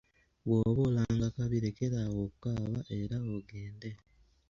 Bw’oba 0.45 0.81
olanga 0.89 1.27
kabi 1.35 1.57
lekeraawo 1.65 2.17
okukaaba 2.25 2.79
era 2.99 3.17
ogende. 3.35 3.89